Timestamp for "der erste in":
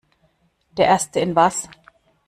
0.77-1.35